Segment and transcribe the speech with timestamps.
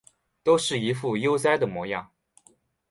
[0.41, 2.09] 都是一副悠哉的模样